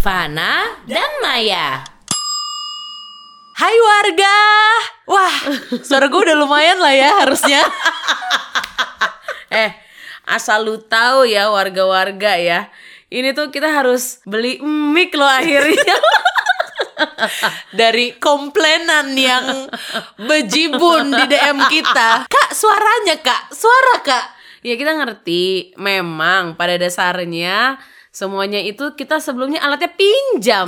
[0.00, 1.84] Fana dan Maya.
[3.52, 4.36] Hai warga.
[5.04, 5.36] Wah,
[5.84, 7.60] suara gue udah lumayan lah ya harusnya.
[9.50, 9.74] Eh,
[10.30, 12.72] asal lu tahu ya warga-warga ya.
[13.10, 15.96] Ini tuh kita harus beli mic loh akhirnya.
[17.82, 19.68] Dari komplainan yang
[20.16, 22.30] bejibun di DM kita.
[22.30, 24.26] Kak, suaranya kak, suara kak.
[24.62, 27.76] ya kita ngerti, memang pada dasarnya
[28.10, 30.66] semuanya itu kita sebelumnya alatnya pinjam.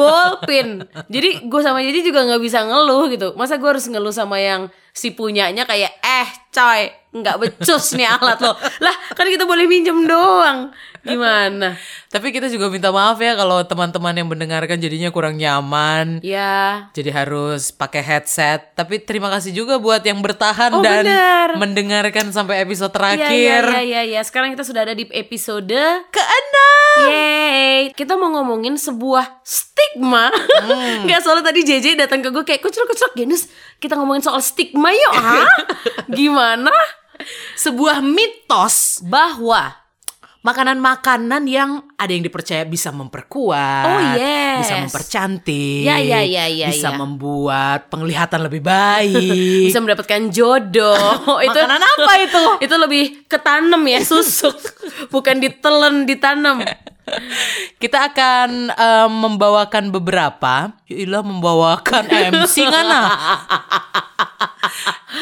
[0.00, 3.36] Bolpin jadi gue sama Jadi juga nggak bisa ngeluh gitu.
[3.36, 8.36] Masa gue harus ngeluh sama yang si punyanya kayak eh coy nggak becus nih alat
[8.36, 13.60] lo lah kan kita boleh minjem doang gimana Tapi kita juga minta maaf ya kalau
[13.62, 16.24] teman-teman yang mendengarkan jadinya kurang nyaman.
[16.24, 18.72] ya Jadi harus pakai headset.
[18.72, 21.48] Tapi terima kasih juga buat yang bertahan Oh, dan benar.
[21.54, 23.60] mendengarkan sampai episode ya terakhir.
[23.60, 25.68] ya ya ya ya sekarang kita sudah ada di episode
[26.08, 26.96] Keenam.
[27.04, 30.32] Yeay, kita mau ngomongin sebuah stigma.
[31.04, 35.14] Nggak soalnya tadi JJ datang ke gue kayak kucel-kucel Genus, kita ngomongin soal stigma yuk,
[35.14, 35.46] ha?
[36.18, 36.70] Gimana?
[37.54, 39.74] Sebuah mitos Bahwa
[40.38, 44.64] makanan-makanan yang ada yang dipercaya bisa memperkuat, Oh, yes.
[44.64, 46.96] bisa mempercantik, Ya, ya, ya, ya, bisa ya.
[46.96, 49.66] membuat penglihatan lebih baik.
[49.68, 51.18] bisa mendapatkan jodoh.
[51.46, 52.42] itu Makanan apa itu?
[52.64, 54.56] itu lebih ketanam ya, susuk.
[55.10, 56.62] Bukan ditelen, ditanam.
[57.78, 63.00] Kita akan em, membawakan beberapa, Yaelah membawakan MC ngana.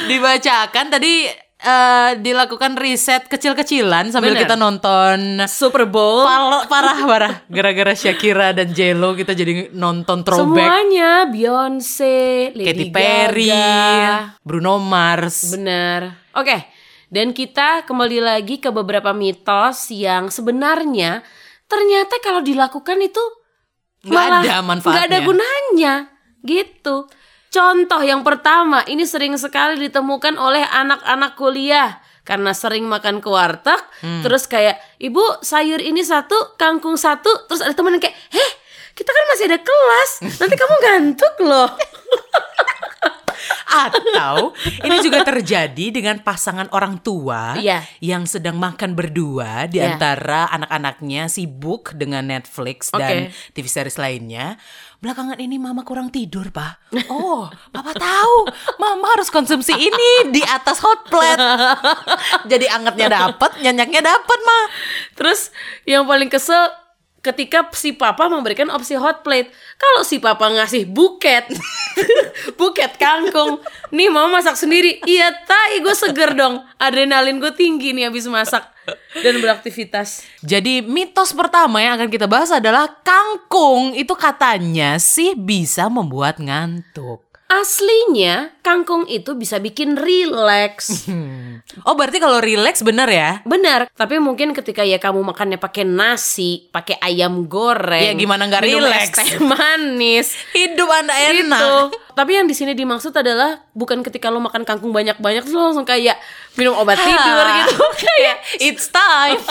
[0.07, 1.27] Dibacakan tadi
[1.57, 4.47] eh, dilakukan riset kecil-kecilan sambil Bener.
[4.47, 6.25] kita nonton Super Bowl.
[6.27, 12.87] Pal- parah parah gara-gara Shakira dan Jello kita jadi nonton throwback Semuanya Beyonce, Lady Katy
[12.91, 14.39] Perry, Gaga.
[14.43, 15.53] Bruno Mars.
[15.55, 16.15] Bener.
[16.37, 16.69] Oke,
[17.09, 21.23] dan kita kembali lagi ke beberapa mitos yang sebenarnya
[21.67, 23.23] ternyata kalau dilakukan itu
[24.03, 24.93] Nggak ada manfaatnya.
[24.93, 25.95] nggak ada gunanya,
[26.41, 26.97] gitu.
[27.47, 33.79] Contoh yang pertama, ini sering sekali ditemukan oleh anak-anak kuliah karena sering makan ke warteg,
[34.03, 34.23] Hmm.
[34.23, 38.51] terus kayak ibu sayur ini satu, kangkung satu, terus ada temen yang kayak, heh
[38.93, 41.71] kita kan masih ada kelas, nanti kamu ngantuk loh.
[43.67, 47.85] Atau ini juga terjadi dengan pasangan orang tua Iya.
[48.01, 49.95] yang sedang makan berdua di Iya.
[49.97, 53.53] antara anak-anaknya sibuk dengan Netflix dan Oke.
[53.53, 54.57] TV series lainnya.
[54.97, 56.89] Belakangan ini mama kurang tidur, Pak.
[57.13, 58.37] Oh, Papa tahu.
[58.81, 61.37] Mama harus konsumsi ini di atas hot plate.
[62.51, 64.61] Jadi angetnya dapat, nyanyaknya dapat, Ma.
[65.15, 65.53] Terus
[65.85, 66.73] yang paling kesel
[67.27, 69.51] ketika si papa memberikan opsi hot plate.
[69.75, 71.51] Kalau si papa ngasih buket,
[72.61, 73.59] buket kangkung,
[73.91, 75.03] nih mau masak sendiri.
[75.03, 76.63] Iya tai gue seger dong.
[76.79, 78.63] Adrenalin gue tinggi nih habis masak
[79.19, 80.23] dan beraktivitas.
[80.47, 87.26] Jadi mitos pertama yang akan kita bahas adalah kangkung itu katanya sih bisa membuat ngantuk.
[87.47, 91.07] Aslinya kangkung itu bisa bikin rileks.
[91.83, 93.31] Oh berarti kalau relax bener ya?
[93.43, 98.63] Benar, tapi mungkin ketika ya kamu makannya pakai nasi, pakai ayam goreng, Ya, gimana nggak
[98.63, 99.11] rileks?
[99.13, 101.43] teh manis, Hidup anda Gitu.
[101.43, 101.91] enak.
[102.15, 105.83] Tapi yang di sini dimaksud adalah bukan ketika lo makan kangkung banyak-banyak terus lo langsung
[105.83, 106.17] kayak
[106.55, 107.83] minum obat tidur gitu.
[107.99, 109.43] kayak It's time.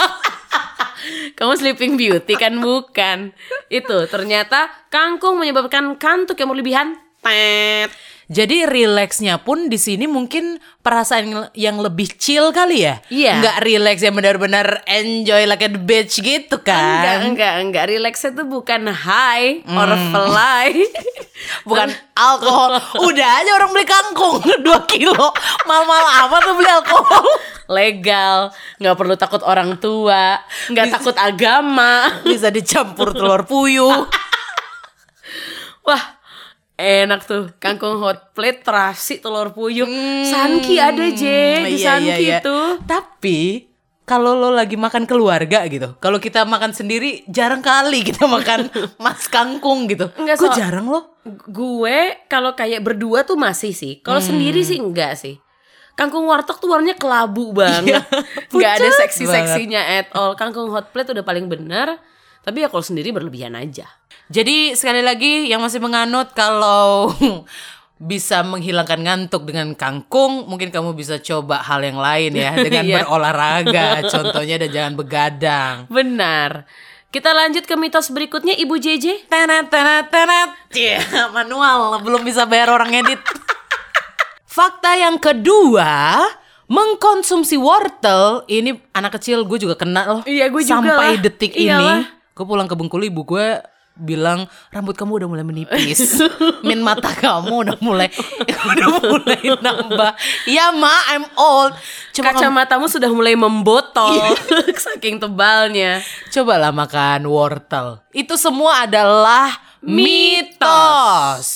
[1.34, 3.36] kamu sleeping beauty kan bukan.
[3.68, 6.96] Itu ternyata kangkung menyebabkan kantuk yang berlebihan.
[7.22, 7.90] Tet.
[8.26, 12.98] Jadi relaxnya pun di sini mungkin perasaan yang lebih chill kali ya.
[13.06, 13.38] Iya.
[13.38, 16.74] Nggak relax yang benar-benar enjoy like a bitch gitu Enggak,
[17.06, 17.18] kan.
[17.22, 17.84] enggak, enggak.
[17.86, 20.74] Relax itu bukan high or fly.
[21.68, 22.80] Bukan alkohol.
[23.06, 25.30] Udah aja orang beli kangkung 2 kilo.
[25.68, 27.26] Mal-mal apa tuh beli alkohol?
[27.66, 30.38] legal, nggak perlu takut orang tua,
[30.70, 32.22] nggak takut agama.
[32.22, 34.06] Bisa dicampur telur puyuh.
[35.82, 36.15] Wah,
[36.76, 39.88] enak tuh kangkung hot plate terasi telur puyuh.
[40.22, 42.38] Sanki ada je di Iya, Sanki iya, iya.
[42.38, 42.78] tuh.
[42.80, 43.64] Tapi
[44.02, 49.26] kalau lo lagi makan keluarga gitu, kalau kita makan sendiri jarang kali kita makan mas
[49.26, 50.12] kangkung gitu.
[50.14, 51.16] Enggak, Gue so- jarang loh.
[51.26, 53.98] Gue kalau kayak berdua tuh masih sih.
[53.98, 54.30] Kalau Hmm.
[54.30, 55.42] sendiri sih enggak sih.
[55.92, 58.04] Kangkung warteg tuh warnanya kelabu banget.
[58.52, 60.36] Nggak ada seksi-seksinya at all.
[60.36, 61.96] Kangkung hot plate udah paling bener.
[62.44, 63.88] Tapi ya kalau sendiri berlebihan aja.
[64.26, 67.14] Jadi sekali lagi yang masih menganut kalau
[67.96, 72.94] bisa menghilangkan ngantuk dengan kangkung, mungkin kamu bisa coba hal yang lain ya dengan Iya.
[73.00, 75.74] berolahraga contohnya dan jangan begadang.
[75.86, 76.66] Benar.
[77.06, 79.24] Kita lanjut ke mitos berikutnya Ibu JJ.
[79.26, 80.50] Tenet tenet tenet.
[80.68, 81.00] Cia,
[81.30, 83.22] manual belum bisa bayar orang edit.
[84.44, 86.20] Fakta yang kedua,
[86.66, 90.20] mengkonsumsi wortel ini anak kecil gue juga kena loh.
[90.24, 92.02] Iya, gue juga Sampai detik Iyalah.
[92.04, 93.46] ini gue pulang ke Bengkulu ibu gue
[93.96, 96.20] bilang rambut kamu udah mulai menipis,
[96.68, 98.12] min mata kamu udah mulai
[98.70, 100.12] udah mulai nambah.
[100.44, 101.72] Iya ma, I'm old.
[102.12, 104.36] Coba kamu- Kacamatamu sudah mulai membotol Iya.
[104.86, 106.04] saking tebalnya.
[106.28, 108.04] cobalah makan wortel.
[108.10, 109.56] Itu semua adalah
[110.76, 111.48] mitos.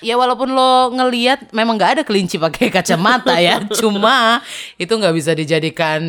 [0.00, 4.40] Ya walaupun lo ngeliat memang nggak ada kelinci pakai kacamata ya, cuma
[4.76, 6.00] itu nggak bisa dijadikan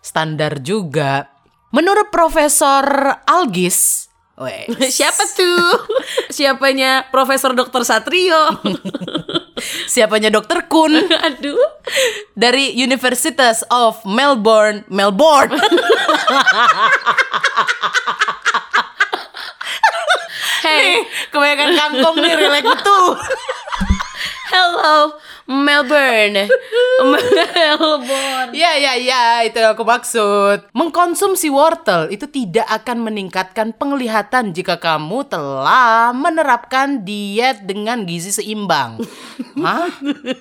[0.00, 1.30] standar juga.
[1.70, 2.82] Menurut Profesor
[3.22, 4.05] Algis,
[4.36, 5.88] weh, Siapa tuh?
[6.36, 7.82] Siapanya Profesor Dr.
[7.84, 8.60] Satrio?
[9.88, 10.92] siapanya Dokter Kun
[11.26, 11.56] Aduh.
[12.36, 15.56] dari Universitas of Melbourne, Melbourne.
[20.60, 23.16] Hey, Kebanyakan kangkung nih, relax betul.
[24.52, 25.15] hello
[25.46, 26.50] Melbourne.
[27.06, 28.50] Melbourne.
[28.50, 30.70] Ya, ya, ya, itu yang aku maksud.
[30.74, 38.98] Mengkonsumsi wortel itu tidak akan meningkatkan penglihatan jika kamu telah menerapkan diet dengan gizi seimbang.
[39.64, 39.86] Hah?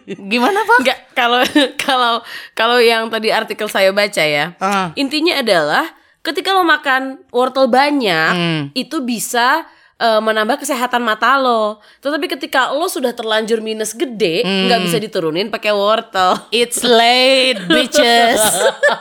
[0.09, 0.77] Gimana, Pak?
[0.81, 1.39] Enggak, kalau
[1.77, 2.13] kalau
[2.57, 4.57] kalau yang tadi artikel saya baca ya.
[4.57, 4.89] Ah.
[4.97, 5.85] Intinya adalah
[6.25, 8.61] ketika lo makan wortel banyak, Hmm.
[8.73, 11.79] itu bisa eh, menambah kesehatan mata lo.
[11.99, 14.67] Tetapi ketika lo sudah terlanjur minus gede, Hmm.
[14.67, 16.35] nggak bisa diturunin pakai wortel.
[16.51, 18.39] It's late, bitches.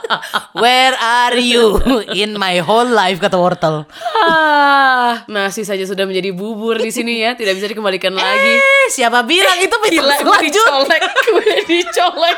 [0.55, 3.83] Where are you in my whole life kata wortel.
[4.17, 8.55] Ah, nasi saja sudah menjadi bubur di sini ya, tidak bisa dikembalikan lagi.
[8.55, 10.41] Eh, siapa bilang itu Gila, gue selanjutnya?
[10.41, 12.37] dicolek, gue dicolek.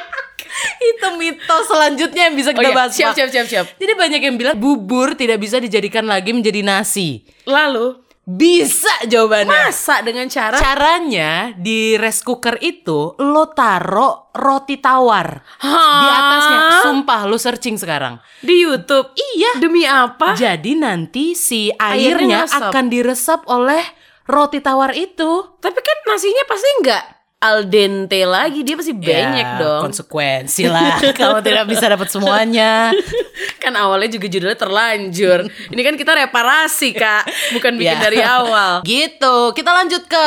[0.79, 2.91] itu mitos selanjutnya yang bisa Oh kita iya, bahas.
[2.91, 3.65] siap, siap, siap, siap.
[3.77, 7.21] Jadi banyak yang bilang bubur tidak bisa dijadikan lagi menjadi nasi.
[7.45, 7.93] Lalu
[8.27, 9.71] Bisa jawabannya.
[9.71, 15.95] masak dengan cara Caranya di rice cooker itu lo taro roti tawar Hah?
[15.95, 16.59] di atasnya.
[16.83, 18.19] Sumpah lo searching sekarang.
[18.43, 19.15] di YouTube.
[19.15, 19.63] Iya.
[19.63, 20.35] Demi apa?
[20.35, 23.79] Jadi nanti si Airnya airnya akan diresap oleh
[24.27, 25.55] roti tawar itu.
[25.57, 27.03] Tapi kan nasinya pasti nggak
[27.37, 29.81] al dente lagi, dia pasti banyak Ya, dong.
[29.87, 32.91] Konsekuensi lah kalau tidak bisa dapat semuanya.
[33.57, 35.39] kan awalnya juga judulnya terlanjur.
[35.69, 37.23] Ini kan kita reparasi kak,
[37.53, 38.01] bukan bikin Ya.
[38.01, 38.81] dari awal.
[38.87, 39.37] Gitu.
[39.51, 40.25] Kita lanjut ke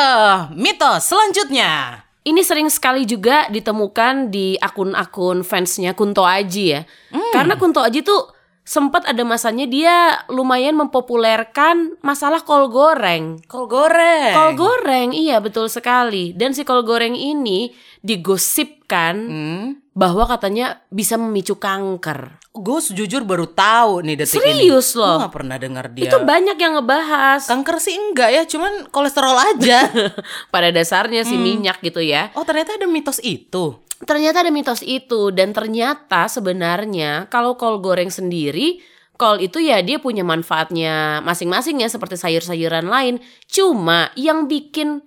[0.54, 2.02] mitos selanjutnya.
[2.20, 6.84] Ini sering sekali juga ditemukan di akun-akun fansnya Kunto Aji ya.
[7.32, 8.28] Karena Kunto Aji tuh
[8.62, 9.96] sempat ada masanya dia
[10.26, 13.42] lumayan mempopulerkan masalah kol goreng.
[13.44, 14.30] Kol goreng.
[14.30, 16.30] Kol goreng, iya betul sekali.
[16.32, 19.66] Dan si kol goreng ini digosipkan Hmm.
[19.92, 22.38] bahwa katanya bisa memicu kanker.
[22.50, 24.66] Gue jujur baru tahu nih detik ini.
[24.66, 25.18] Serius loh?
[25.18, 26.10] Gue gak pernah dengar dia.
[26.10, 27.46] Itu banyak yang ngebahas.
[27.46, 29.86] Kanker sih enggak ya, cuman kolesterol aja.
[30.54, 31.30] Pada dasarnya Hmm.
[31.30, 32.34] si minyak gitu ya.
[32.34, 33.78] oh ternyata ada mitos itu.
[34.00, 38.80] Ternyata ada mitos itu dan ternyata sebenarnya kalau kol goreng sendiri
[39.14, 43.20] kol itu ya dia punya manfaatnya masing-masing ya seperti sayur-sayuran lain.
[43.44, 45.04] Cuma yang bikin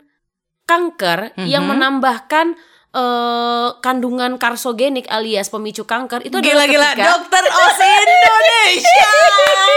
[0.64, 1.72] kanker yang Mhm.
[1.74, 2.48] menambahkan
[2.94, 9.10] eh, kandungan karsogenik alias pemicu kanker itu adalah Gila-gila, ketika dokter Osi Indonesia.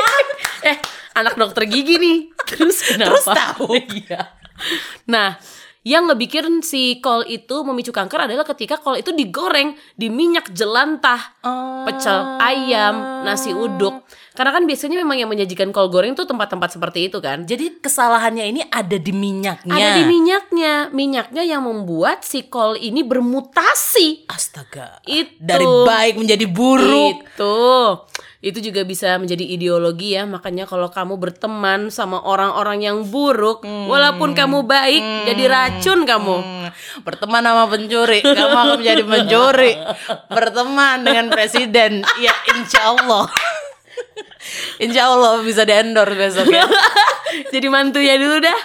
[0.71, 0.77] eh
[1.17, 2.19] anak dokter gigi nih.
[2.45, 3.17] Terus kenapa?
[3.17, 3.73] Terus tahu.
[4.05, 4.21] Iya.
[5.09, 5.41] Nah,
[5.87, 11.38] yang ngebikin si kol itu memicu kanker adalah ketika kol itu digoreng di minyak jelantah,
[11.87, 14.02] pecel ayam, nasi uduk.
[14.37, 17.49] Karena kan biasanya memang yang menyajikan kol goreng tuh tempat-tempat seperti itu kan.
[17.49, 19.73] Jadi kesalahannya ini ada di minyaknya.
[19.73, 24.28] Ada di minyaknya, minyaknya yang membuat si kol ini bermutasi.
[24.28, 25.00] Astaga.
[25.09, 27.25] Itu Dari baik menjadi buruk.
[27.25, 27.57] Itu.
[28.45, 30.23] Itu juga bisa menjadi ideologi ya.
[30.23, 36.37] Makanya kalau kamu berteman sama orang-orang yang buruk, walaupun kamu baik, jadi racun kamu.
[36.38, 36.69] Hmm,
[37.02, 39.73] berteman sama pencuri, kamu akan menjadi pencuri.
[40.37, 43.26] Berteman dengan presiden, ya insya Allah.
[44.85, 46.65] Insya Allah bisa di endorse besok ya.
[47.55, 48.59] jadi mantunya dulu dah.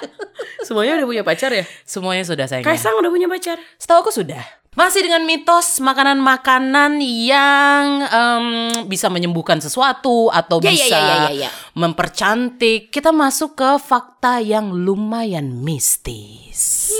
[0.61, 1.65] Semuanya udah punya pacar ya?
[1.87, 2.65] Semuanya sudah sayang.
[2.65, 3.57] Kaisang udah punya pacar.
[3.79, 4.41] Setahu aku sudah.
[4.71, 8.45] Masih dengan mitos makanan-makanan yang em,
[8.87, 11.49] bisa menyembuhkan sesuatu atau Ya, ya, bisa ya, ya, ya, ya.
[11.75, 12.87] mempercantik.
[12.87, 16.95] Kita masuk ke fakta yang lumayan mistis.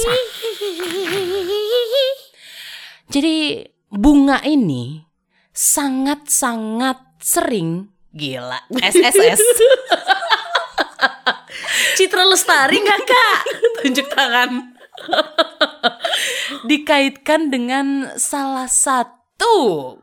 [3.11, 5.03] Jadi bunga ini
[5.51, 9.39] sangat-sangat sering gila SSS
[11.97, 13.39] Citra Lestari nggak kak?
[13.83, 14.73] Tunjuk tangan.
[16.69, 19.97] dikaitkan dengan salah satu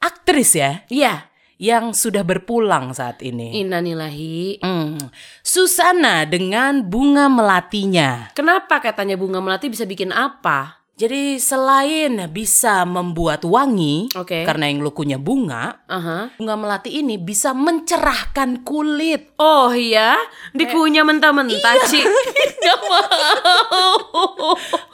[0.00, 1.28] aktris ya Iya.
[1.58, 3.50] yang sudah berpulang saat ini.
[3.66, 4.62] Innanilahi.
[4.62, 4.94] Hmm.
[5.42, 8.30] Susana dengan bunga melatinya.
[8.30, 10.77] Kenapa katanya bunga melati bisa bikin apa?
[10.98, 14.42] Jadi selain bisa membuat wangi, Oke.
[14.42, 16.34] karena yang lukunya bunga, Aha.
[16.34, 19.30] bunga melati ini bisa mencerahkan kulit.
[19.38, 20.18] Oh iya,
[20.58, 22.02] dikunyah mentah-mentah, Ci.
[22.66, 23.94] Gak mau.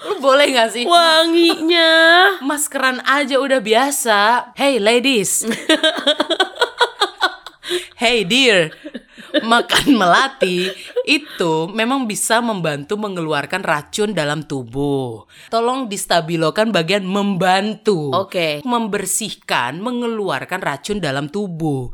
[0.05, 0.85] Lu boleh gak sih?
[0.85, 1.93] Wanginya.
[2.45, 4.53] Maskeran aja udah biasa.
[4.61, 5.49] Hey ladies.
[8.05, 8.77] hey dear.
[9.43, 10.71] Makan melati
[11.05, 15.27] itu memang bisa membantu mengeluarkan racun dalam tubuh.
[15.51, 18.15] Tolong distabilokan bagian membantu.
[18.15, 18.63] Oke.
[18.63, 21.91] Membersihkan, mengeluarkan racun dalam tubuh.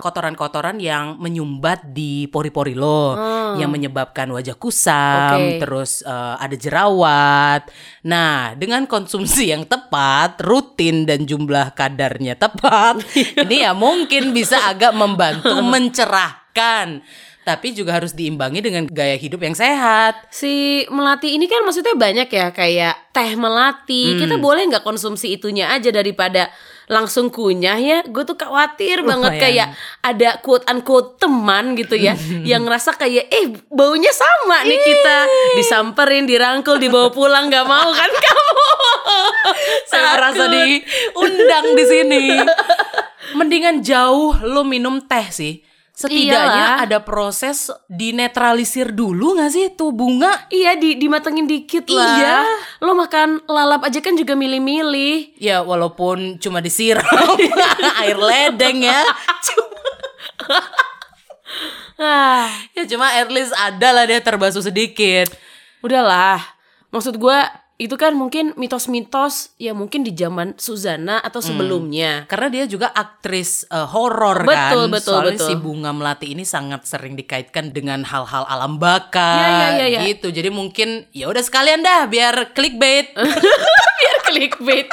[0.00, 3.14] Kotoran-kotoran yang menyumbat di pori-pori lo,
[3.60, 5.60] yang menyebabkan wajah kusam, Oke.
[5.60, 7.68] terus eh, ada jerawat.
[8.08, 13.04] Nah, dengan konsumsi yang tepat, rutin dan jumlah kadarnya tepat,
[13.44, 15.52] ini ya mungkin bisa agak membantu
[16.50, 17.02] mencerahkan.
[17.40, 20.28] Tapi juga harus diimbangi dengan gaya hidup yang sehat.
[20.30, 24.20] Si melati ini kan maksudnya banyak ya kayak teh melati.
[24.20, 26.52] Kita boleh nggak konsumsi itunya aja daripada
[26.86, 27.98] langsung kunyah ya?
[28.06, 29.42] Gue tuh khawatir banget Lumayan.
[29.42, 29.68] kayak
[30.04, 32.14] ada quote unquote teman gitu ya
[32.50, 35.16] yang ngerasa kayak eh baunya sama nih kita
[35.56, 38.68] disamperin, dirangkul, dibawa pulang nggak mau kan kamu?
[39.88, 42.24] Saya merasa diundang di sini.
[43.38, 45.69] Mendingan jauh lo minum teh sih.
[46.00, 46.84] Setidaknya Iyalah.
[46.88, 50.48] ada proses dinetralisir dulu gak sih tuh bunga?
[50.48, 52.16] Iya di dimatengin dikit lah.
[52.16, 52.36] Iya.
[52.80, 55.36] Lo makan lalap aja kan juga milih-milih.
[55.36, 57.04] Ya walaupun cuma disiram
[58.00, 59.04] air ledeng ya.
[62.00, 62.48] Ah.
[62.72, 65.28] Ya cuma at least ada lah dia terbasuh sedikit.
[65.84, 66.40] Udahlah,
[66.88, 67.44] maksud gua
[67.80, 72.28] itu kan mungkin mitos-mitos ya mungkin di zaman Suzana atau sebelumnya.
[72.28, 74.92] Karena dia juga aktris eh, horor Betul, kan.
[74.92, 75.48] betul, Soalnya betul.
[75.48, 80.00] si Bunga Melati ini sangat sering dikaitkan dengan hal-hal alam baka Ya, ya, ya, ya.
[80.12, 80.28] gitu.
[80.28, 83.16] Jadi mungkin ya udah sekalian dah biar clickbait.
[84.00, 84.88] Biar clickbait.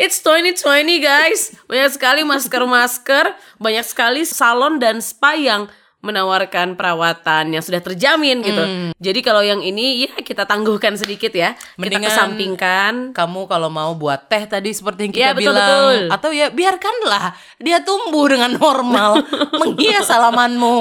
[0.00, 0.64] It's 2020
[1.04, 1.52] guys.
[1.68, 5.68] Banyak sekali masker-masker, banyak sekali salon dan spa yang
[6.00, 8.64] menawarkan perawatan yang sudah terjamin gitu.
[8.96, 11.52] Jadi kalau yang ini ya kita tangguhkan sedikit ya.
[11.52, 12.92] kita Mendingan- kesampingkan.
[13.12, 15.96] Kamu kalau mau buat teh tadi seperti yang kita Ya, betul, bilang betul.
[16.10, 17.24] atau ya biarkanlah
[17.58, 19.20] dia tumbuh dengan normal
[19.60, 20.80] menghias halamanmu.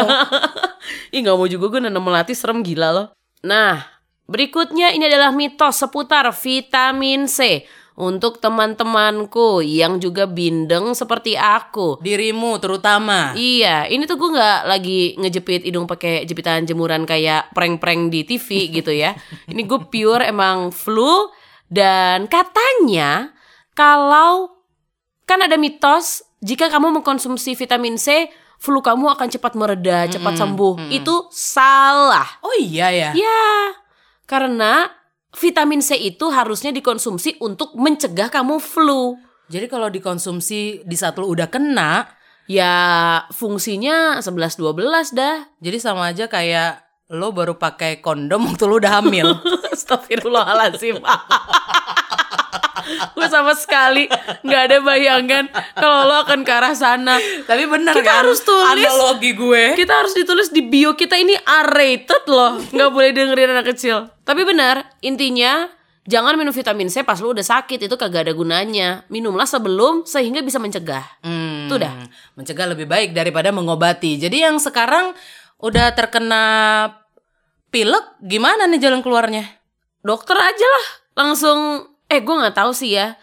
[1.14, 3.08] Ih gak mau juga gue nanam melati serem gila loh.
[3.42, 3.84] Nah,
[4.24, 7.68] berikutnya ini adalah mitos seputar vitamin C.
[8.00, 12.00] Untuk teman-temanku yang juga bindeng seperti aku.
[12.00, 13.36] Dirimu terutama.
[13.36, 18.48] Iya, ini tuh gue nggak lagi ngejepit hidung pakai jepitan jemuran kayak prank-prank di TV
[18.80, 19.20] gitu ya.
[19.52, 21.28] Ini gue pure emang flu
[21.68, 23.36] dan katanya
[23.76, 24.58] kalau
[25.28, 30.88] kan ada mitos jika kamu mengkonsumsi vitamin C, flu kamu akan cepat mereda, cepat sembuh.
[30.88, 32.40] Itu salah.
[32.40, 33.10] Oh iya ya.
[33.12, 33.76] Ya,
[34.24, 34.99] karena
[35.36, 39.18] vitamin C itu harusnya dikonsumsi untuk mencegah kamu flu.
[39.50, 42.20] Jadi kalau dikonsumsi di saat lu udah kena,
[42.50, 45.46] Ya, fungsinya 11-12 dah.
[45.62, 46.82] jadi sama aja kayak
[47.14, 49.38] lo baru pakai kondom waktu lu udah hamil.
[49.78, 50.98] Astagfirullahaladzim
[53.12, 54.10] Gue sama sekali
[54.42, 57.16] nggak ada bayangan kalau lo akan ke arah sana.
[57.44, 58.66] Tapi bener Kita kan harus tulis.
[58.86, 59.64] analogi gue.
[59.74, 64.10] Kita harus ditulis di bio kita ini R-rated loh, nggak boleh dengerin anak kecil.
[64.22, 65.66] Tapi benar, intinya
[66.06, 69.06] jangan minum vitamin C pas lo udah sakit itu kagak ada gunanya.
[69.08, 71.06] Minumlah sebelum sehingga bisa mencegah.
[71.22, 71.94] Hmm, Itu dah.
[72.34, 74.18] Mencegah lebih baik daripada mengobati.
[74.18, 75.14] Jadi yang sekarang
[75.58, 76.44] udah terkena
[77.70, 79.46] pilek, gimana nih jalan keluarnya?
[80.00, 80.86] dokter aja lah
[81.20, 83.16] langsung eh gue nggak tahu sih ya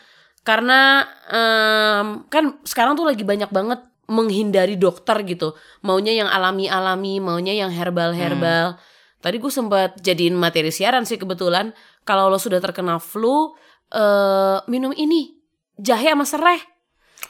[0.47, 7.19] karena em, kan sekarang tuh lagi banyak banget menghindari dokter gitu maunya yang alami alami
[7.19, 8.79] maunya yang herbal herbal
[9.19, 11.75] tadi gue sempat jadiin materi siaran sih kebetulan
[12.07, 13.59] kalau lo sudah terkena flu
[13.91, 15.35] eh minum ini
[15.77, 16.59] jahe sama serai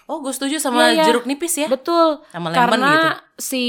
[0.07, 1.03] Oh, gue setuju sama iya.
[1.03, 1.67] jeruk nipis ya.
[1.67, 3.43] betul Sama lemon karena gitu.
[3.43, 3.65] si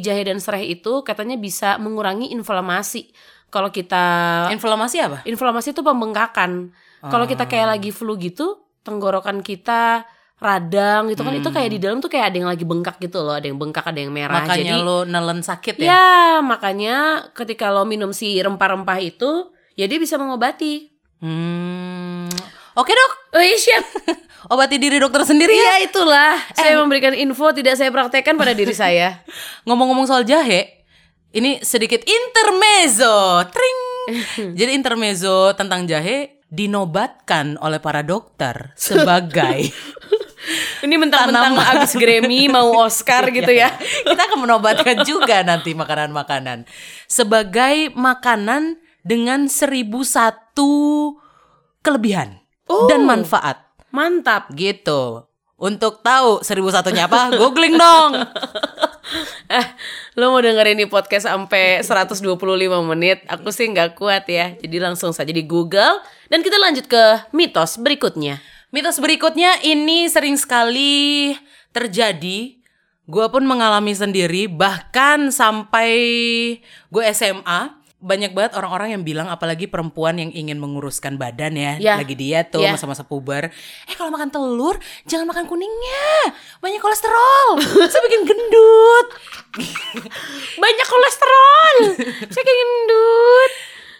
[0.00, 3.12] jahe dan serai itu katanya bisa mengurangi inflamasi
[3.52, 4.04] kalau kita
[4.48, 5.20] Inflamasi apa?
[5.28, 6.72] Inflamasi itu pembengkakan.
[7.02, 7.72] Kalau kita kayak Ah.
[7.74, 10.06] lagi flu gitu, tenggorokan kita
[10.42, 13.38] radang gitu kan itu kayak di dalam tuh kayak ada yang lagi bengkak gitu loh,
[13.38, 14.42] ada yang bengkak, ada yang merah.
[14.42, 15.86] Makanya Jadi lo nelen sakit ya?
[15.86, 16.06] ya
[16.42, 16.96] makanya
[17.30, 20.90] ketika lo minum si rempah-rempah itu, ya dia bisa mengobati.
[21.22, 22.26] Hmm.
[22.74, 23.84] Oke dok, Oh iya siap.
[24.52, 25.62] obati diri dokter sendiri ya.
[25.62, 26.34] Iya itulah.
[26.52, 29.22] Saya memberikan info tidak saya praktekkan pada diri saya.
[29.70, 30.82] Ngomong-ngomong soal jahe,
[31.30, 33.46] ini sedikit intermezzo.
[33.48, 33.80] Tring.
[34.58, 39.72] Jadi intermezzo tentang jahe dinobatkan oleh para dokter sebagai
[40.82, 43.70] Ini mentang-mentang abis Grammy mau Oscar gitu ya.
[44.10, 46.66] Kita akan menobatkan juga nanti makanan-makanan
[47.06, 51.14] sebagai makanan dengan seribu satu
[51.80, 52.86] kelebihan Oh.
[52.90, 54.50] dan manfaat Mantap.
[54.54, 55.26] gitu.
[55.58, 58.18] Untuk tahu seribu satunya apa, googling dong.
[59.52, 59.66] Eh,
[60.16, 62.24] lo mau dengerin ini podcast sampai 125
[62.88, 63.20] menit?
[63.28, 64.56] Aku sih nggak kuat ya.
[64.56, 66.00] Jadi langsung saja di Google
[66.32, 68.40] dan kita lanjut ke mitos berikutnya.
[68.72, 71.36] Mitos berikutnya ini sering sekali
[71.76, 72.56] terjadi.
[73.04, 75.92] Gue pun mengalami sendiri, bahkan sampai
[76.88, 81.94] gue SMA banyak banget orang-orang yang bilang apalagi perempuan yang ingin menguruskan badan ya, Ya.
[81.94, 82.74] lagi diet tuh Ya.
[82.74, 83.54] masa-masa puber.
[83.86, 84.74] Eh kalau makan telur
[85.06, 89.06] jangan makan kuningnya, banyak kolesterol, saya bikin gendut.
[90.58, 91.76] Banyak kolesterol.
[92.24, 93.52] Saya kayak gendut.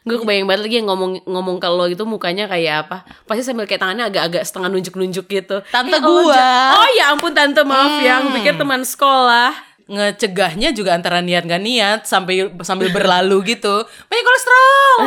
[0.02, 3.06] Gue kebayang banget lagi yang ngomong ngomong ke lo gitu mukanya kayak apa?
[3.23, 5.62] Pasti sambil kayak tangannya agak-agak setengah nunjuk-nunjuk gitu.
[5.71, 6.75] Tante Eh, oh, gua.
[6.75, 9.54] Oh ya ampun tante maaf ya, aku pikir teman sekolah.
[9.92, 13.84] Ngecegahnya juga antara niat gak niat sampai sambil berlalu gitu.
[13.84, 14.96] Banyak kolesterol.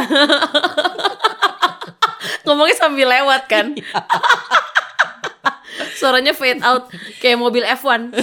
[2.45, 3.73] Ngomongnya sambil lewat kan.
[3.73, 4.05] Iya.
[5.99, 8.13] Suaranya fade out kayak mobil F1.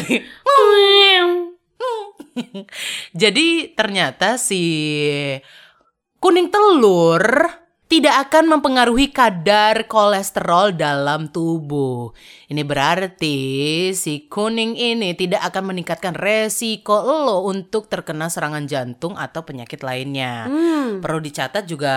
[3.23, 4.63] Jadi ternyata si
[6.23, 7.23] kuning telur
[7.93, 12.17] tidak akan mempengaruhi kadar kolesterol dalam tubuh.
[12.49, 13.37] Ini berarti
[13.93, 20.49] si kuning ini tidak akan meningkatkan resiko lo untuk terkena serangan jantung atau penyakit lainnya.
[20.49, 21.05] Hmm.
[21.05, 21.93] Perlu dicatat juga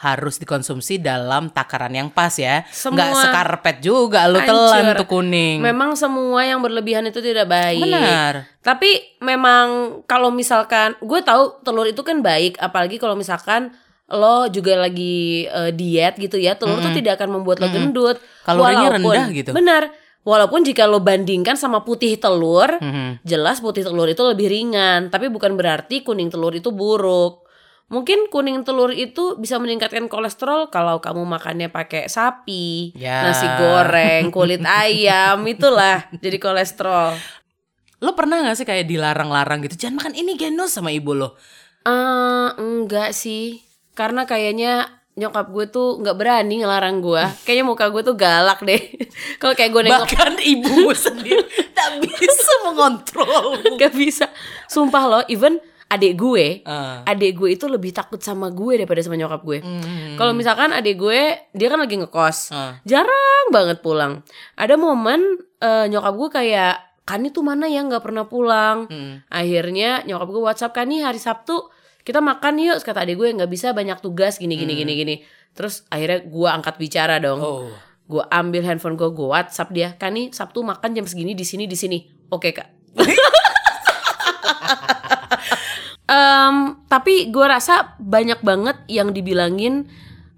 [0.00, 2.64] harus dikonsumsi dalam takaran yang pas ya.
[2.72, 5.60] Semua- Nggak sekarpet juga lo telan tuh kuning.
[5.60, 7.84] Memang semua yang berlebihan itu tidak baik.
[7.84, 8.48] Benar.
[8.64, 14.76] Tapi memang kalau misalkan gue tahu telur itu kan baik, apalagi kalau misalkan lo juga
[14.76, 18.16] lagi eh, diet gitu ya, telur tuh tidak akan membuat lo gendut.
[18.42, 19.50] Kalorinya Walaupun- rendah gitu.
[19.52, 19.82] Benar.
[20.20, 23.20] Walaupun jika lo bandingkan sama putih telur, Mhm.
[23.22, 27.44] jelas putih telur itu lebih ringan, tapi bukan berarti kuning telur itu buruk.
[27.84, 33.20] Mungkin kuning telur itu bisa meningkatkan kolesterol kalau kamu makannya pakai sapi, Ya.
[33.22, 37.12] nasi goreng, kulit ayam, itulah jadi kolesterol.
[38.00, 41.36] Lo pernah gak sih kayak dilarang-larang gitu Jangan makan ini genos sama ibu lo
[41.82, 43.60] Eh, enggak sih.
[43.94, 47.22] Karena kayaknya nyokap gue tuh nggak berani ngelarang gue.
[47.46, 48.82] Kayaknya muka gue tuh galak deh.
[49.40, 54.26] Kalau kayak gue nengok Bahkan ibumu sendiri tak bisa mengontrol Gak bisa.
[54.66, 57.06] Sumpah loh, even adik gue, Ah.
[57.06, 59.58] adik gue itu lebih takut sama gue daripada sama nyokap gue.
[59.62, 60.18] Hmm.
[60.18, 61.20] Kalau misalkan adik gue,
[61.52, 62.82] dia kan lagi ngekos, Ah.
[62.82, 64.26] jarang banget pulang.
[64.58, 65.22] Ada momen
[65.60, 68.88] eh, nyokap gue kayak, Kani tuh mana ya nggak pernah pulang.
[68.88, 69.20] Hmm.
[69.28, 71.68] Akhirnya nyokap gue WhatsApp Kani hari Sabtu
[72.04, 72.78] kita makan yuk.
[72.84, 75.14] Kata adik gue nggak bisa banyak tugas gini gini gini gini.
[75.56, 77.40] Terus akhirnya gue angkat bicara dong.
[77.40, 77.72] Hmm.
[77.72, 77.72] Oh
[78.04, 79.96] Gue ambil handphone gue, gue WhatsApp dia.
[79.96, 82.04] Kani Sabtu makan jam segini di sini di sini.
[82.28, 82.68] Oke kak.
[86.04, 89.88] Em, tapi gue rasa banyak banget yang dibilangin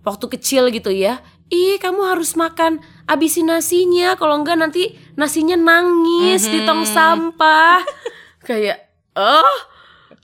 [0.07, 1.19] waktu kecil gitu ya.
[1.51, 2.79] Ih kamu harus makan
[3.11, 7.83] abisin nasinya kalau enggak nanti nasinya nangis di tong sampah.
[8.47, 9.59] Kayak oh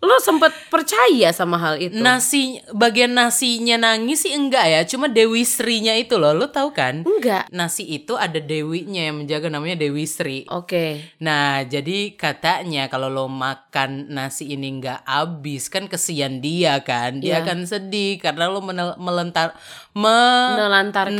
[0.02, 1.94] lo sempet percaya sama hal itu?
[1.94, 7.06] Nasi Bagian nasinya nangis sih enggak ya Cuma Dewi Sri-nya itu loh Lo tahu kan
[7.06, 7.46] enggak.
[7.48, 11.14] Nasi itu ada Dewinya yang menjaga namanya Dewi Sri Oke.
[11.18, 17.38] Nah, jadi katanya kalau lo makan nasi ini nggak habis kan kesian dia kan, dia
[17.38, 17.46] Iya.
[17.46, 19.54] akan sedih karena lo menel- melentar
[19.94, 21.14] me- Melantarkan.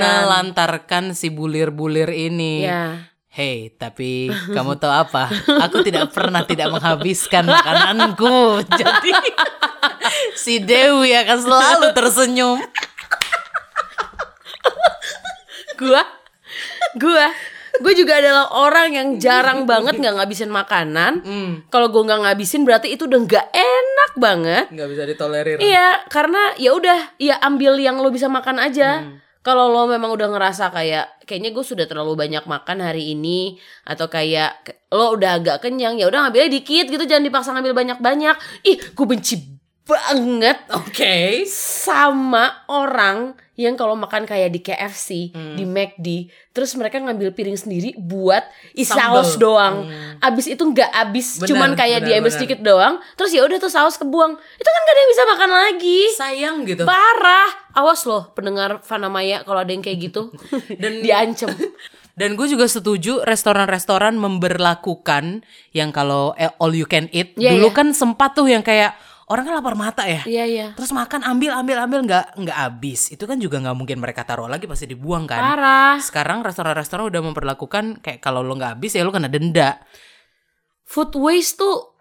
[1.12, 2.66] si bulir-bulir ini.
[2.66, 3.12] Ya.
[3.33, 5.33] Hei, tapi kamu tahu apa?
[5.64, 8.61] Aku tidak pernah tidak menghabiskan makananku.
[8.81, 9.09] Jadi
[10.37, 12.61] si Dewi akan selalu tersenyum.
[15.81, 16.05] Gua
[17.01, 17.33] gua
[17.81, 21.25] gue juga adalah orang yang jarang banget nggak ngabisin makanan.
[21.73, 24.64] Kalau gue nggak ngabisin berarti itu udah nggak enak banget.
[24.77, 25.57] Nggak bisa ditolerir.
[25.57, 29.09] Iya, karena ya udah, ya ambil yang lo bisa makan aja.
[29.43, 34.07] Kalau lo memang udah ngerasa kayak kayaknya gue sudah terlalu banyak makan hari ini atau
[34.07, 34.63] kayak
[34.95, 38.37] lo udah agak kenyang, ya udah ngambilnya dikit gitu, jangan dipaksa ngambil banyak-banyak.
[38.63, 41.42] Ih, gue benci banget Oke.
[41.49, 45.55] sama orang yang kalau makan kayak di KFC, Hmm.
[45.55, 46.09] di McD,
[46.51, 48.40] terus mereka ngambil piring sendiri buat
[48.73, 49.21] isi Sambal.
[49.21, 49.87] saus doang.
[50.18, 52.95] Abis itu nggak abis, Benar, cuman kayak benar, diambil sedikit doang.
[53.12, 54.33] Terus ya udah tuh saus kebuang.
[54.35, 56.01] Itu kan gak ada yang bisa makan lagi.
[56.16, 56.83] Sayang gitu.
[56.83, 57.51] Parah.
[57.75, 60.33] Awas loh pendengar Fanamaya kalau ada yang kayak gitu.
[60.81, 61.53] Dan- diancem.
[62.12, 67.33] Dan gue juga setuju restoran-restoran memberlakukan yang kalau eh, all you can eat.
[67.35, 67.75] Iya, Dulu iya.
[67.75, 68.92] kan sempat tuh yang kayak
[69.33, 70.21] orang kan lapar mata ya.
[70.29, 70.66] Iya iya.
[70.77, 73.09] Terus makan ambil ambil ambil nggak nggak habis.
[73.09, 75.40] Itu kan juga nggak mungkin mereka taruh lagi pasti dibuang kan.
[75.40, 75.97] Parah.
[75.97, 79.81] Sekarang restoran-restoran udah memperlakukan kayak kalau lo nggak habis ya lo kena denda.
[80.85, 81.92] Food waste tuh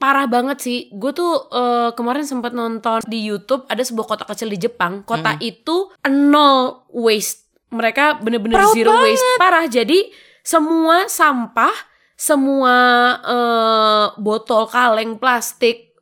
[0.00, 0.78] parah banget sih.
[0.92, 5.06] Gue tuh eh, kemarin sempat nonton di YouTube ada sebuah kota kecil di Jepang.
[5.06, 9.66] Kota itu nol waste mereka bener-bener zero waste parah.
[9.66, 10.12] Jadi
[10.44, 11.72] semua sampah,
[12.14, 12.76] semua
[13.22, 15.93] eh, botol kaleng plastik,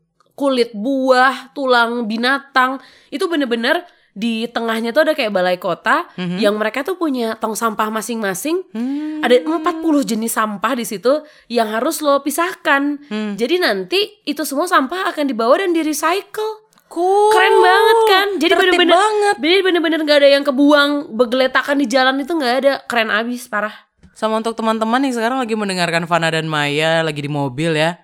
[0.42, 2.82] kulit buah, tulang binatang
[3.14, 7.88] itu bener-bener di tengahnya tuh ada kayak balai kota yang mereka tuh punya tong sampah
[7.88, 8.60] masing-masing.
[8.74, 9.22] Hmm.
[9.22, 9.62] Ada 40
[10.02, 12.98] jenis sampah di situ yang harus lo pisahkan.
[13.06, 13.38] Hmm.
[13.38, 16.60] Jadi nanti itu semua sampah akan dibawa dan di recycle.
[16.92, 17.32] Cool.
[17.32, 18.28] Keren banget kan?
[18.36, 19.34] Jadi bener-bener banget.
[19.40, 23.72] Jadi bener-bener gak ada yang kebuang Begeletakan di jalan itu gak ada Keren abis parah
[24.12, 27.96] Sama untuk teman-teman yang sekarang lagi mendengarkan Fana dan Maya lagi di mobil ya.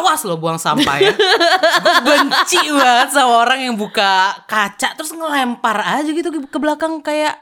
[0.00, 1.12] Awas lo buang sampah ya.
[1.12, 7.36] Gue benci banget sama orang yang buka kaca terus ngelempar aja gitu ke belakang kayak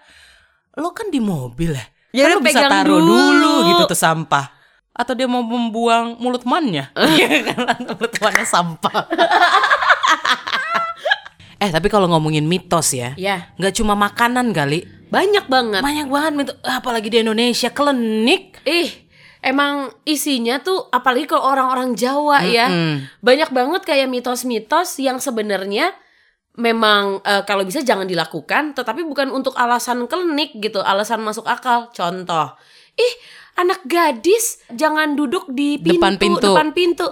[0.74, 1.86] lo kan di mobil ya.
[2.10, 3.14] Ya kan lo bisa taruh dulu.
[3.14, 4.50] dulu gitu tuh sampah.
[4.90, 6.90] Atau dia mau membuang mulut mannya.
[7.14, 9.06] Iya kan mulut mannya sampah.
[11.62, 13.14] eh tapi kalau ngomongin mitos ya.
[13.14, 14.82] Ya nggak cuma makanan kali.
[15.08, 16.56] Banyak banget Banyak banget mitos.
[16.66, 18.60] Apalagi di Indonesia klinik.
[18.66, 19.07] Ih
[19.38, 22.66] Emang isinya tuh Apalagi kalau orang-orang Jawa ya.
[22.66, 23.06] Mm-mm.
[23.22, 25.94] Banyak banget kayak mitos-mitos Yang sebenarnya
[26.58, 31.94] Memang eh, kalau bisa jangan dilakukan Tetapi bukan untuk alasan klinik gitu Alasan masuk akal.
[31.94, 32.58] Contoh
[32.98, 33.14] Ih
[33.58, 36.48] anak gadis Jangan duduk di pintu Depan pintu.
[36.50, 37.08] Depan pintu.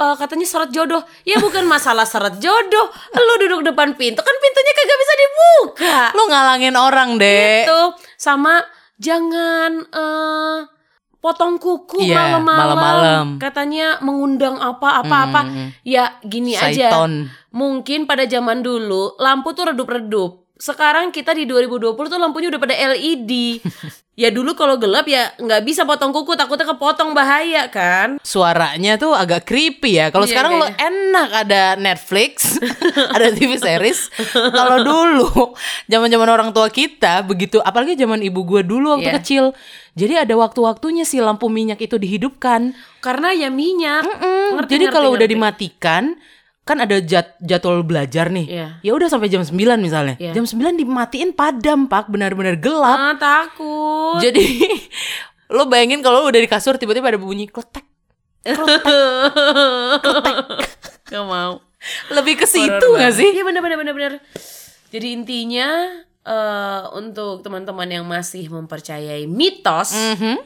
[0.00, 1.04] Eh, katanya syarat jodoh.
[1.28, 2.88] Ya bukan masalah syarat jodoh.
[3.12, 5.98] Lu duduk depan pintu kan pintunya kagak bisa dibuka.
[6.16, 7.68] Lo ngalangin orang deh.
[7.68, 7.82] gitu.
[8.16, 8.64] Sama
[8.96, 10.58] jangan eh
[11.20, 15.68] potong kuku Iya, malam-malam katanya mengundang apa-apa-apa Hmm.
[15.82, 16.88] ya gini aja.
[16.88, 17.28] Saiton.
[17.50, 20.40] mungkin pada zaman dulu lampu tuh redup-redup.
[20.56, 23.60] Sekarang kita di 2020 tuh lampunya udah pada LED
[24.20, 29.10] ya dulu kalau gelap ya nggak bisa potong kuku takutnya kepotong bahaya kan Suaranya tuh
[29.12, 30.08] agak creepy ya.
[30.08, 30.86] Kalau Iya, sekarang lo kayaknya.
[30.86, 32.60] enak ada Netflix,
[33.16, 34.12] ada TV series.
[34.30, 35.56] Kalau dulu
[35.86, 39.16] zaman-zaman orang tua kita begitu, apalagi zaman ibu gua dulu waktu Iya.
[39.18, 39.44] kecil.
[39.92, 42.76] Jadi ada waktu-waktunya si lampu minyak itu dihidupkan.
[43.00, 46.20] karena ya minyak Mm, Ngerti, Jadi kalau udah dimatikan
[46.70, 48.46] kan ada jad- jadwal belajar nih.
[48.46, 48.68] Iya.
[48.80, 50.14] Ya udah sampai jam 9 misalnya.
[50.16, 50.30] Iya.
[50.32, 52.94] Jam 9 dimatiin padam, Pak, benar-benar gelap.
[52.94, 54.62] ah, takut Jadi
[55.50, 57.82] lo bayangin kalau udah di kasur tiba-tiba ada bunyi kletek.
[61.06, 61.58] Gak mau
[62.08, 63.34] Lebih ke situ gak sih?
[63.34, 64.12] Iya bener bener.
[64.88, 65.68] Jadi intinya
[66.20, 70.36] eh untuk teman-teman yang masih mempercayai mitos, Mhm.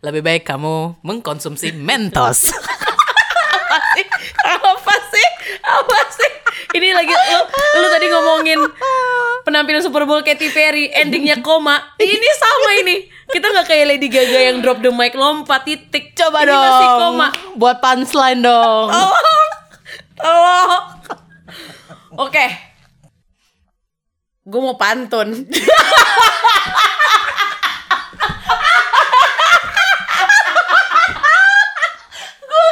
[0.00, 2.50] Lebih baik kamu mengkonsumsi Mentos.
[3.60, 4.06] apa sih?
[5.70, 6.32] Apa sih?
[6.70, 7.40] Ini lagi lu,
[7.82, 8.58] lu tadi ngomongin
[9.46, 11.94] penampilan Super Bowl Katy Perry, endingnya koma.
[11.98, 13.06] Ini sama ini.
[13.30, 16.14] Kita nggak kayak Lady Gaga yang drop the mic lompat titik.
[16.18, 16.62] Coba ini dong.
[16.62, 17.26] Masih koma.
[17.54, 18.90] Buat punchline dong.
[18.90, 19.48] Tolong.
[20.18, 20.82] Tolong.
[22.18, 22.46] Oke.
[24.42, 25.46] Gue mau pantun.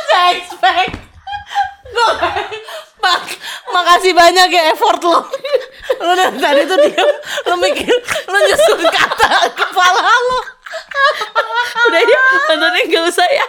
[0.08, 0.98] Gak expect.
[1.86, 2.10] Gue
[2.98, 3.24] Mak,
[3.70, 5.22] makasih banyak ya effort lo.
[6.02, 7.10] Lo dari tadi tuh diam,
[7.46, 10.40] lo mikir, lo nyusun kata kepala lo.
[11.88, 12.20] Udah ya,
[12.52, 13.46] nontonnya gak usah ya.